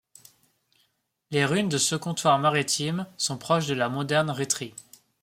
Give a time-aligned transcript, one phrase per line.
[1.29, 4.73] Les ruines de ce comptoir maritime sont proches de la moderne Ritri.